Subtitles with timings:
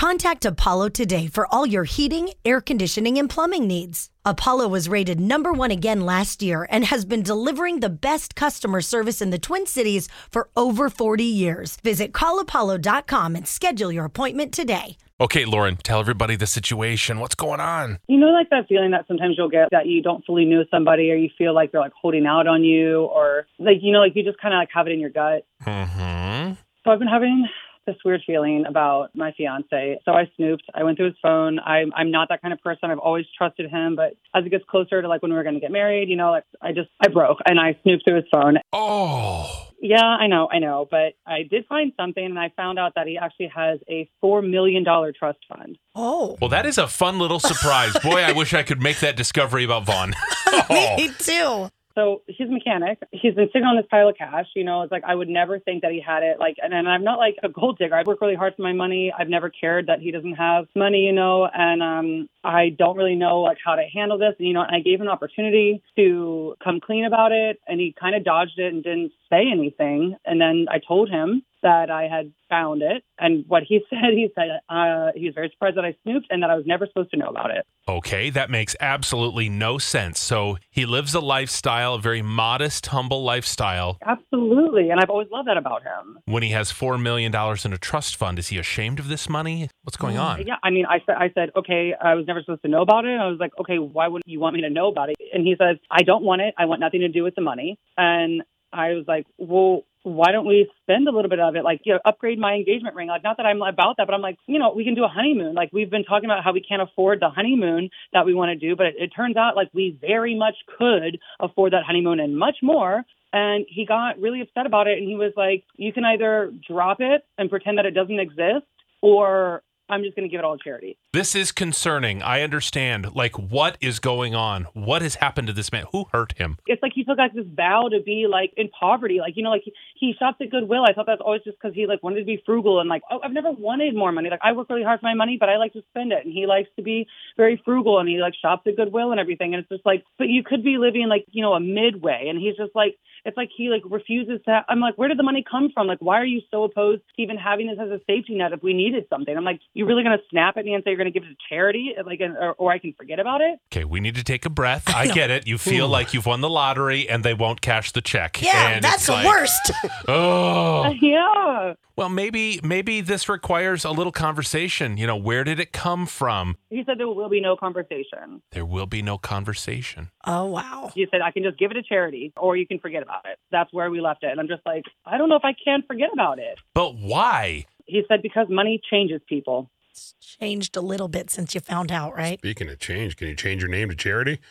[0.00, 4.08] Contact Apollo today for all your heating, air conditioning, and plumbing needs.
[4.24, 8.80] Apollo was rated number one again last year and has been delivering the best customer
[8.80, 11.76] service in the Twin Cities for over 40 years.
[11.84, 14.96] Visit callapollo.com and schedule your appointment today.
[15.20, 17.20] Okay, Lauren, tell everybody the situation.
[17.20, 17.98] What's going on?
[18.08, 21.10] You know, like that feeling that sometimes you'll get that you don't fully know somebody
[21.10, 24.12] or you feel like they're like holding out on you or like, you know, like
[24.16, 25.44] you just kind of like have it in your gut.
[25.62, 26.54] Mm-hmm.
[26.84, 27.46] So I've been having
[27.86, 29.98] this weird feeling about my fiance.
[30.04, 30.64] So I snooped.
[30.74, 31.58] I went through his phone.
[31.58, 32.90] I'm I'm not that kind of person.
[32.90, 35.54] I've always trusted him, but as it gets closer to like when we were going
[35.54, 38.24] to get married, you know, like I just I broke and I snooped through his
[38.32, 38.58] phone.
[38.72, 42.92] Oh, Yeah, I know, I know, but I did find something and I found out
[42.96, 45.78] that he actually has a 4 million dollar trust fund.
[45.94, 47.96] Oh, well, that is a fun little surprise.
[48.02, 50.12] Boy, I wish I could make that discovery about Vaughn.
[50.72, 50.96] Oh.
[50.96, 51.68] me too.
[52.00, 52.98] So he's a mechanic.
[53.12, 54.46] He's been sitting on this pile of cash.
[54.56, 56.38] You know, it's like I would never think that he had it.
[56.38, 57.94] Like, and, and I'm not like a gold digger.
[57.94, 59.12] I work really hard for my money.
[59.16, 61.00] I've never cared that he doesn't have money.
[61.00, 64.34] You know, and um, I don't really know like how to handle this.
[64.38, 67.94] And you know, I gave him an opportunity to come clean about it, and he
[67.98, 70.16] kind of dodged it and didn't say anything.
[70.24, 74.28] And then I told him that I had found it, and what he said, he
[74.34, 77.10] said uh, he was very surprised that I snooped and that I was never supposed
[77.12, 77.66] to know about it.
[77.88, 80.20] Okay, that makes absolutely no sense.
[80.20, 83.98] So he lives a lifestyle, a very modest, humble lifestyle.
[84.06, 86.18] Absolutely, and I've always loved that about him.
[86.26, 89.68] When he has $4 million in a trust fund, is he ashamed of this money?
[89.82, 90.46] What's going on?
[90.46, 93.04] Yeah, I mean, I said, I said, okay, I was never supposed to know about
[93.04, 93.18] it.
[93.18, 95.16] I was like, okay, why wouldn't you want me to know about it?
[95.32, 96.54] And he says, I don't want it.
[96.58, 97.78] I want nothing to do with the money.
[97.96, 101.64] And I was like, well, why don't we spend a little bit of it?
[101.64, 103.08] Like, you know, upgrade my engagement ring.
[103.08, 105.08] Like, not that I'm about that, but I'm like, you know, we can do a
[105.08, 105.54] honeymoon.
[105.54, 108.68] Like, we've been talking about how we can't afford the honeymoon that we want to
[108.68, 112.38] do, but it, it turns out like we very much could afford that honeymoon and
[112.38, 113.04] much more.
[113.32, 114.98] And he got really upset about it.
[114.98, 118.66] And he was like, you can either drop it and pretend that it doesn't exist,
[119.02, 120.96] or I'm just going to give it all to charity.
[121.12, 122.22] This is concerning.
[122.22, 123.14] I understand.
[123.14, 124.64] Like, what is going on?
[124.72, 125.84] What has happened to this man?
[125.92, 126.58] Who hurt him?
[126.66, 129.18] it's like he took like this vow to be like in poverty.
[129.18, 130.84] Like, you know, like he, he shops at Goodwill.
[130.88, 133.20] I thought that's always just because he like wanted to be frugal and like, oh,
[133.22, 134.30] I've never wanted more money.
[134.30, 136.24] Like I work really hard for my money, but I like to spend it.
[136.24, 137.06] And he likes to be
[137.36, 139.54] very frugal and he like shops at Goodwill and everything.
[139.54, 142.26] And it's just like, but you could be living like, you know, a midway.
[142.28, 144.64] And he's just like, it's like he like refuses to.
[144.68, 145.86] I'm like, where did the money come from?
[145.86, 148.62] Like, why are you so opposed to even having this as a safety net if
[148.62, 149.36] we needed something?
[149.36, 151.36] I'm like, you really gonna snap at me and say you're gonna give it to
[151.48, 151.94] charity?
[151.98, 153.58] Uh, like, or, or I can forget about it?
[153.72, 154.84] Okay, we need to take a breath.
[154.94, 155.46] I get it.
[155.46, 158.42] You feel like you've won the lottery and they won't cash the check.
[158.42, 159.72] Yeah, And that's the like, worst.
[160.06, 160.90] Oh.
[161.00, 161.74] yeah.
[161.96, 164.96] Well, maybe maybe this requires a little conversation.
[164.96, 166.56] You know, where did it come from?
[166.70, 168.42] He said there will be no conversation.
[168.52, 170.10] There will be no conversation.
[170.26, 170.90] Oh wow.
[170.94, 173.38] He said I can just give it to charity or you can forget about it.
[173.50, 174.30] That's where we left it.
[174.30, 176.58] And I'm just like, I don't know if I can forget about it.
[176.74, 177.66] But why?
[177.90, 179.70] He said because money changes people.
[179.90, 182.38] It's changed a little bit since you found out, right?
[182.38, 184.38] Speaking of change, can you change your name to Charity?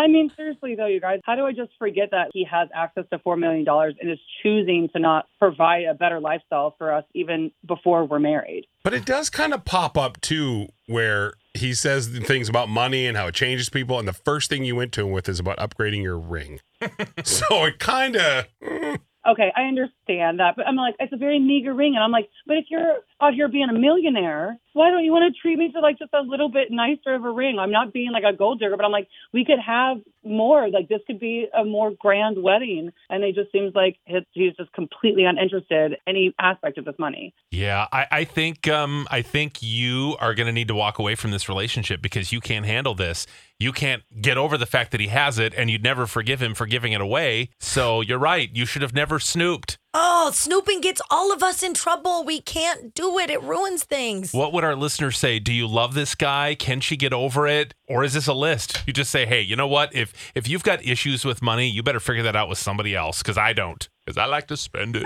[0.00, 3.04] I mean, seriously though, you guys, how do I just forget that he has access
[3.12, 7.52] to $4 million and is choosing to not provide a better lifestyle for us even
[7.66, 8.66] before we're married?
[8.82, 13.16] But it does kind of pop up too, where he says things about money and
[13.16, 15.58] how it changes people, and the first thing you went to him with is about
[15.58, 16.60] upgrading your ring.
[17.24, 18.46] so it kind of.
[18.64, 22.10] Mm, Okay, I understand that, but I'm like, it's a very meager ring, and I'm
[22.10, 25.58] like, but if you're out here being a millionaire, why don't you want to treat
[25.58, 27.58] me to like just a little bit nicer of a ring?
[27.58, 30.68] I'm not being like a gold digger, but I'm like, we could have more.
[30.68, 34.72] Like this could be a more grand wedding, and it just seems like he's just
[34.72, 37.34] completely uninterested in any aspect of this money.
[37.50, 41.30] Yeah, I, I think um I think you are gonna need to walk away from
[41.30, 43.26] this relationship because you can't handle this.
[43.58, 46.54] You can't get over the fact that he has it and you'd never forgive him
[46.54, 47.50] for giving it away.
[47.58, 48.48] So you're right.
[48.52, 49.78] You should have never snooped.
[49.92, 52.22] Oh, snooping gets all of us in trouble.
[52.24, 53.28] We can't do it.
[53.28, 54.32] It ruins things.
[54.32, 55.40] What would our listeners say?
[55.40, 56.54] Do you love this guy?
[56.54, 57.74] Can she get over it?
[57.88, 58.84] Or is this a list?
[58.86, 59.92] You just say, hey, you know what?
[59.94, 63.20] If if you've got issues with money, you better figure that out with somebody else
[63.20, 63.88] because I don't.
[64.06, 65.04] Because I like to spend it.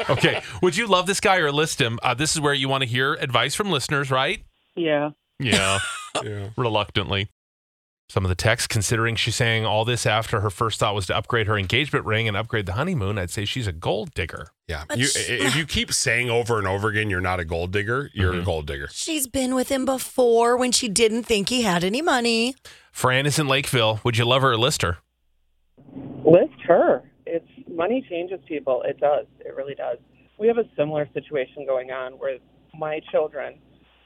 [0.10, 0.42] okay.
[0.62, 1.98] Would you love this guy or list him?
[2.02, 4.44] Uh, this is where you want to hear advice from listeners, right?
[4.76, 5.10] Yeah.
[5.40, 5.78] Yeah.
[6.24, 6.48] Yeah.
[6.56, 7.28] reluctantly.
[8.10, 11.16] Some of the text, considering she's saying all this after her first thought was to
[11.16, 14.48] upgrade her engagement ring and upgrade the honeymoon, I'd say she's a gold digger.
[14.66, 14.84] Yeah.
[14.88, 17.70] But You, sh- if you keep saying over and over again, you're not a gold
[17.70, 18.88] digger, you're a gold digger.
[18.90, 22.54] She's been with him before when she didn't think he had any money.
[22.92, 24.00] Fran is in Lakeville.
[24.04, 24.98] Would you love her or list her?
[26.24, 27.02] List her.
[27.26, 28.82] It's money changes people.
[28.86, 29.26] It does.
[29.40, 29.98] It really does.
[30.38, 32.38] We have a similar situation going on where
[32.74, 33.58] my children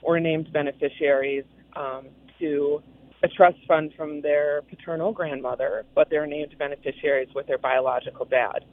[0.03, 1.45] were named beneficiaries
[1.77, 2.09] um,
[2.41, 2.83] to
[3.23, 8.65] a trust fund from their paternal grandmother, but they're named beneficiaries with their biological dad.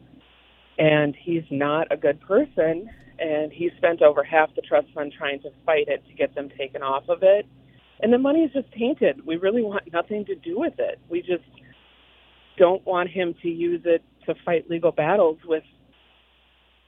[0.78, 2.90] and he's not a good person.
[3.20, 6.48] And he spent over half the trust fund trying to fight it to get them
[6.58, 7.46] taken off of it.
[8.00, 9.26] And the money is just tainted.
[9.26, 11.00] We really want nothing to do with it.
[11.10, 11.44] We just
[12.58, 15.64] don't want him to use it to fight legal battles with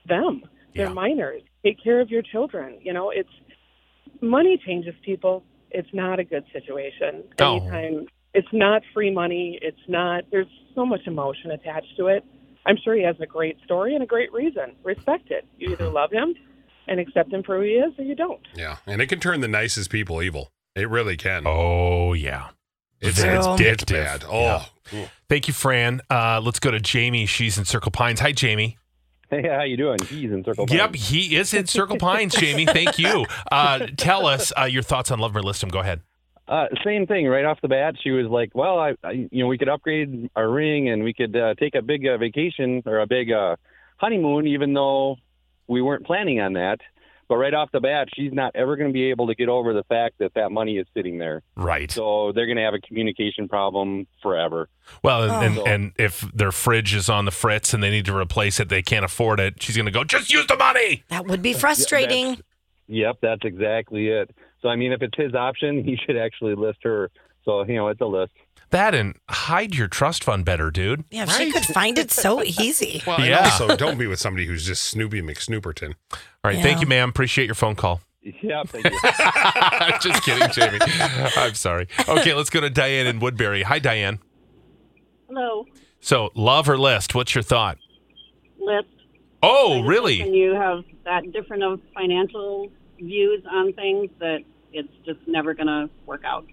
[0.08, 0.44] them.
[0.74, 0.94] They're Yeah.
[0.94, 1.42] minors.
[1.62, 2.80] Take care of your children.
[2.82, 3.30] You know, it's
[4.22, 5.44] money changes people.
[5.74, 7.24] It's not a good situation.
[7.40, 7.58] No.
[7.58, 12.24] Anytime it's not free money, it's not there's so much emotion attached to it.
[12.66, 14.76] I'm sure he has a great story and a great reason.
[14.84, 15.46] Respect it.
[15.58, 16.36] You either love him
[16.88, 18.42] and accept him for who he is or you don't.
[18.56, 20.52] Yeah, and it can turn the nicest people evil.
[20.76, 21.44] It really can.
[21.46, 22.50] Oh yeah.
[23.00, 24.04] it's, Very it's, it's addictive.
[24.04, 24.24] bad.
[24.30, 24.68] Oh,
[25.30, 26.02] Thank you, Fran.
[26.10, 27.26] Uh, let's go to Jamie.
[27.26, 28.20] She's in Circle Pines.
[28.20, 28.78] Hi, Jamie.
[29.42, 29.98] Hey, how you doing?
[30.10, 32.66] He's in Circle Yep, he is in Circle Pines, Jamie.
[32.66, 33.26] Thank you.
[33.52, 35.70] Uh, tell us uh, your thoughts on Love Her List Him.
[35.70, 36.02] Go ahead.
[36.48, 37.96] Uh, same thing right off the bat.
[38.02, 41.14] She was like, "Well, I, I you know, we could upgrade our ring and we
[41.14, 43.58] could uh, take a big uh, vacation or a big uh,
[43.98, 45.18] honeymoon, even though
[45.68, 46.80] we weren't planning on that."
[47.32, 49.74] But right off the bat, she's not ever going to be able to get over
[49.74, 51.44] the fact that that money is sitting there.
[51.56, 51.90] Right.
[51.90, 54.68] So they're going to have a communication problem forever.
[55.02, 55.64] Well, and, and, Oh.
[55.64, 58.82] and if their fridge is on the fritz and they need to replace it, they
[58.82, 59.64] can't afford it.
[59.64, 61.06] She's going to go, just use the money.
[61.08, 62.38] That would be frustrating.
[62.88, 64.36] Yep, that's exactly it.
[64.62, 67.12] So I mean, if it's his option, he should actually list her.
[67.46, 68.34] So you know, it's a list.
[68.72, 71.04] That and hide your trust fund better, dude.
[71.12, 73.04] Yeah, if she could find it so easy.
[73.06, 73.44] well, Yeah.
[73.46, 75.94] also don't be with somebody who's just Snoopy McSnooperton.
[76.14, 76.56] All right.
[76.58, 76.64] Yeah.
[76.64, 77.10] Thank you, ma'am.
[77.10, 78.02] Appreciate your phone call.
[78.22, 78.92] Yeah, thank you.
[80.12, 80.78] just kidding, Jamie.
[81.38, 81.88] I'm sorry.
[82.08, 83.64] Okay, let's go to Diane in Woodbury.
[83.64, 84.20] Hi, Diane.
[85.28, 85.66] Hello,
[86.02, 87.16] So, love or list?
[87.16, 87.78] What's your thought?
[88.60, 88.88] list.
[89.42, 90.30] Oh, When really?
[90.38, 95.90] you have that different of financial views on things that it's just never going to
[96.06, 96.46] work out.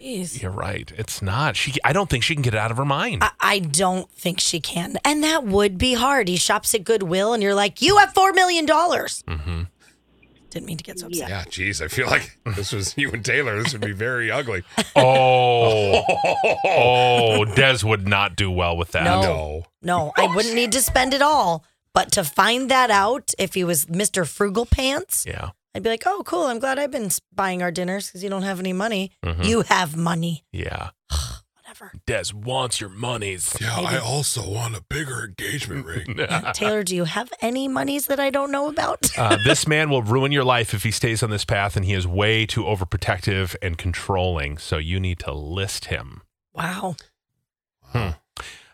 [0.00, 0.40] Jeez.
[0.42, 0.90] You're right.
[0.96, 1.56] It's not.
[1.56, 1.74] She.
[1.84, 3.22] I don't think she can get it out of her mind.
[3.22, 4.96] I, I don't think she can.
[5.04, 6.28] And that would be hard.
[6.28, 8.66] He shops at Goodwill and you're like, you have $4 million.
[8.66, 9.62] mm-hmm.
[10.50, 11.28] Didn't mean to get so upset.
[11.30, 13.62] Yeah, geez, I feel like this was you and Taylor.
[13.62, 14.62] This would be very ugly.
[14.96, 16.02] Oh,
[16.64, 19.04] oh, Des would not do well with that.
[19.04, 19.22] No.
[19.22, 19.64] No.
[19.82, 21.64] No, I wouldn't need to spend it all.
[21.94, 24.26] But to find that out, if he was Mr.
[24.26, 25.50] Frugal Pants, Yeah.
[25.74, 26.44] I'd be like, oh, cool.
[26.44, 29.12] I'm glad I've been buying our dinners because you don't have any money.
[29.24, 29.44] Mhm.
[29.46, 30.44] You have money.
[30.52, 30.90] Yeah.
[31.56, 31.92] Whatever.
[32.06, 33.56] Des wants your monies.
[33.58, 36.14] Yeah, I also want a bigger engagement ring.
[36.18, 39.10] Yeah, Taylor, do you have any monies that I don't know about?
[39.18, 41.94] Uh, this man will ruin your life if he stays on this path, and he
[41.94, 44.58] is way too overprotective and controlling.
[44.58, 46.20] So you need to list him.
[46.54, 46.96] wow.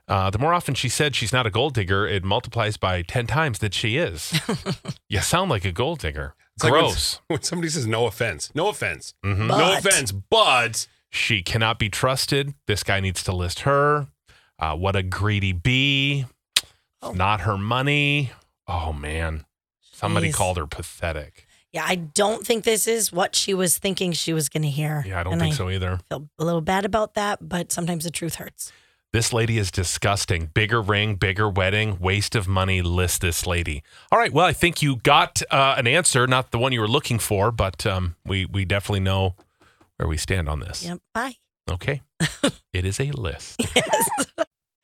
[0.09, 3.27] Uh, the more often she said she's not a gold digger, it multiplies by 10
[3.27, 4.41] times that she is.
[5.09, 6.35] you sound like a gold digger.
[6.59, 7.21] It's like when- Gross.
[7.29, 9.47] when, somebody says no offense, no offense, Mhm.
[9.47, 12.53] no offense, but She cannot be trusted.
[12.67, 14.09] This guy needs to list her.
[14.59, 16.27] Uh, what a greedy bee.
[17.01, 17.13] Oh.
[17.13, 18.33] Not her money.
[18.67, 19.47] Oh, man.
[19.81, 20.35] Somebody Jeez.
[20.35, 21.47] called her pathetic.
[21.73, 25.03] Yeah, I don't think this is what she was thinking she was going to hear.
[25.07, 25.99] Yeah, I don't And think so either.
[26.11, 28.71] feel a little bad about that, but sometimes the truth hurts.
[29.11, 30.47] This lady is disgusting.
[30.53, 32.83] Bigger ring, bigger wedding, waste of money.
[32.83, 33.83] List this lady.
[34.13, 34.33] All right.
[34.33, 37.51] Well, I think you got uh, an answer, not the one you were looking for,
[37.51, 39.35] but um, we we definitely know
[39.97, 40.85] where we stand on this.
[40.85, 40.99] Yep.
[41.15, 41.37] Bye.
[41.71, 42.03] Okay.
[42.73, 43.63] it is a list.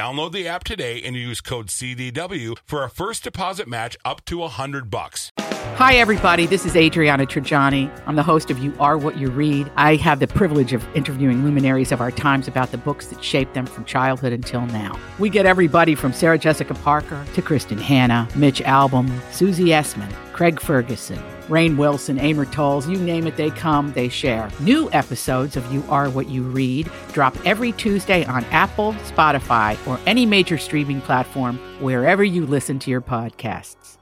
[0.00, 4.38] download the app today and use code CDW for a first deposit match up to
[4.38, 5.30] 100 bucks.
[5.76, 6.46] Hi, everybody.
[6.46, 7.90] This is Adriana Trigiani.
[8.06, 9.70] I'm the host of You Are What You Read.
[9.76, 13.52] I have the privilege of interviewing luminaries of our times about the books that shaped
[13.52, 14.98] them from childhood until now.
[15.18, 20.60] We get everybody from Sarah Jessica Parker to Kristin Hannah, Mitch Albom, Susie Essman, Craig
[20.60, 24.48] Ferguson, Rainn Wilson, Amor Towles, you name it, they come, they share.
[24.60, 29.98] New episodes of You Are What You Read drop every Tuesday on Apple, Spotify, or
[30.06, 33.98] any major streaming platform wherever you listen to your podcasts.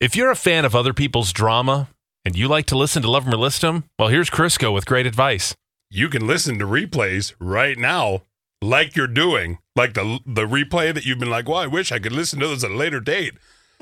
[0.00, 1.88] If you're a fan of other people's drama
[2.24, 3.84] and you like to listen to Love 'em or List 'em?
[3.98, 5.54] Well, here's Crisco with great advice.
[5.88, 8.22] You can listen to replays right now,
[8.60, 12.00] like you're doing, like the the replay that you've been like, well, I wish I
[12.00, 13.34] could listen to this at a later date.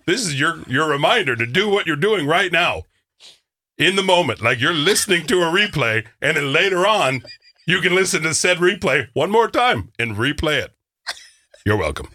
[0.07, 2.83] This is your your reminder to do what you're doing right now,
[3.79, 7.23] in the moment, like you're listening to a replay, and then later on,
[7.67, 10.73] you can listen to said replay one more time and replay it.
[11.65, 12.09] You're welcome.